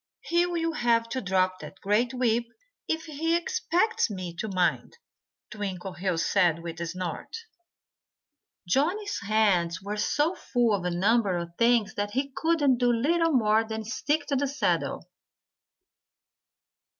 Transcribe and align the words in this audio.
"He'll 0.21 0.73
have 0.73 1.09
to 1.09 1.21
drop 1.21 1.59
that 1.59 1.79
great 1.79 2.11
whip 2.11 2.45
if 2.87 3.05
he 3.05 3.35
expects 3.37 4.09
me 4.09 4.35
to 4.37 4.47
mind," 4.47 4.97
Twinkleheels 5.51 6.25
said 6.25 6.57
with 6.63 6.81
a 6.81 6.87
snort. 6.87 7.37
Johnnie's 8.67 9.19
hands 9.19 9.79
were 9.79 9.97
so 9.97 10.33
full 10.33 10.73
of 10.73 10.85
a 10.85 10.89
number 10.89 11.37
of 11.37 11.51
things 11.55 11.93
that 11.93 12.09
he 12.13 12.31
could 12.35 12.79
do 12.79 12.91
little 12.91 13.31
more 13.33 13.63
than 13.63 13.83
stick 13.83 14.25
to 14.25 14.35
the 14.35 14.47
saddle. 14.47 15.07